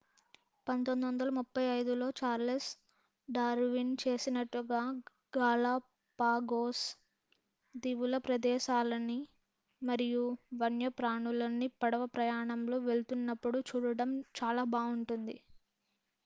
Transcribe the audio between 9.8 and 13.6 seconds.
మరియు వన్యప్రాణులని పడవ ప్రయాణంలో వెళ్తున్నప్పుడు